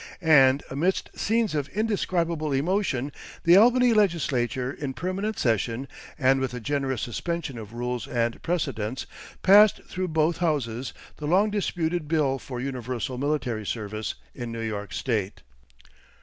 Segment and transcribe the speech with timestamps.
[0.23, 3.11] And amidst scenes of indescribable emotion
[3.43, 9.05] the Albany legislature in permanent session, and with a generous suspension of rules and precedents,
[9.43, 14.91] passed through both Houses the long disputed Bill for universal military service in New York
[14.91, 15.43] State.